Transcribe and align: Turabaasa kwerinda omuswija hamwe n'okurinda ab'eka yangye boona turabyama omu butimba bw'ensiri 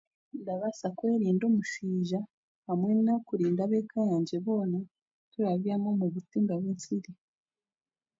Turabaasa 0.29 0.87
kwerinda 0.97 1.43
omuswija 1.49 2.19
hamwe 2.67 2.91
n'okurinda 3.03 3.61
ab'eka 3.65 3.99
yangye 4.11 4.37
boona 4.45 4.79
turabyama 5.31 5.87
omu 5.93 6.05
butimba 6.13 6.53
bw'ensiri 6.61 7.11